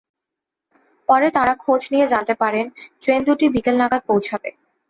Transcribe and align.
পরে 1.09 1.27
তাঁরা 1.35 1.53
খোঁজ 1.63 1.81
নিয়ে 1.93 2.05
জানতে 2.13 2.33
পারেন 2.41 2.65
ট্রেন 3.01 3.19
দুটি 3.27 3.45
বিকেল 3.55 3.75
নাগাদ 3.81 4.01
পৌঁছাবে। 4.09 4.49